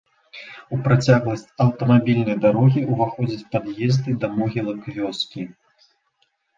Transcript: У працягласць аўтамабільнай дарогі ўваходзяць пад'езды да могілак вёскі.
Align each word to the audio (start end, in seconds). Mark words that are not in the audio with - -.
У 0.77 0.79
працягласць 0.87 1.43
аўтамабільнай 1.65 2.37
дарогі 2.47 2.85
ўваходзяць 2.95 3.47
пад'езды 3.55 4.19
да 4.27 4.35
могілак 4.41 4.93
вёскі. 5.01 5.51